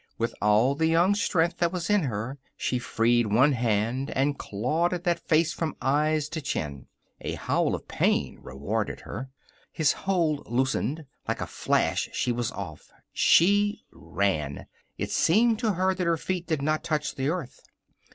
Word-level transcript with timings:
With 0.17 0.33
all 0.41 0.73
the 0.73 0.87
young 0.87 1.13
strength 1.13 1.59
that 1.59 1.71
was 1.71 1.87
in 1.87 2.01
her 2.01 2.39
she 2.57 2.79
freed 2.79 3.27
one 3.27 3.51
hand 3.51 4.09
and 4.09 4.35
clawed 4.35 4.93
at 4.93 5.03
that 5.03 5.19
face 5.27 5.53
from 5.53 5.75
eyes 5.79 6.27
to 6.29 6.41
chin. 6.41 6.87
A 7.19 7.35
howl 7.35 7.75
of 7.75 7.87
pain 7.87 8.39
rewarded 8.41 9.01
her. 9.01 9.29
His 9.71 9.91
hold 9.93 10.49
loosened. 10.49 11.05
Like 11.27 11.39
a 11.41 11.45
flash 11.45 12.09
she 12.13 12.31
was 12.31 12.51
off. 12.51 12.89
She 13.13 13.83
ran. 13.91 14.65
It 14.97 15.11
seemed 15.11 15.59
to 15.59 15.73
her 15.73 15.93
that 15.93 16.07
her 16.07 16.17
feet 16.17 16.47
did 16.47 16.63
not 16.63 16.83
touch 16.83 17.13
the 17.13 17.29
earth. 17.29 17.59